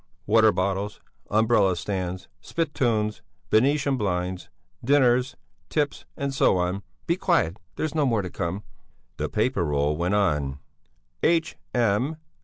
[0.25, 0.99] "Water bottles,
[1.29, 4.49] umbrella stands, spittoons, Venetian blinds,
[4.83, 5.35] dinners,
[5.69, 6.81] tips and so on.
[7.05, 8.63] Be quiet, there's more to come!"
[9.17, 10.57] The paper roll went on:
[11.21, 12.17] "H.M.